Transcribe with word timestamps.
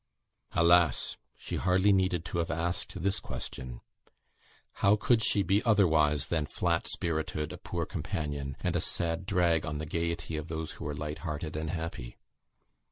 Alas! 0.53 1.15
she 1.37 1.57
hardly 1.57 1.93
needed 1.93 2.25
to 2.25 2.39
have 2.39 2.49
asked 2.49 2.99
this 3.03 3.19
question. 3.19 3.81
How 4.81 4.95
could 4.95 5.23
she 5.23 5.43
be 5.43 5.61
otherwise 5.63 6.29
than 6.29 6.47
"flat 6.47 6.87
spirited," 6.87 7.53
"a 7.53 7.59
poor 7.59 7.85
companion," 7.85 8.57
and 8.61 8.75
a 8.75 8.81
"sad 8.81 9.27
drag" 9.27 9.63
on 9.63 9.77
the 9.77 9.85
gaiety 9.85 10.37
of 10.37 10.47
those 10.47 10.71
who 10.71 10.85
were 10.85 10.95
light 10.95 11.19
hearted 11.19 11.55
and 11.55 11.69
happy! 11.69 12.17